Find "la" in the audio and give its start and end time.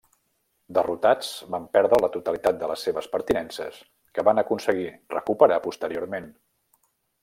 2.05-2.09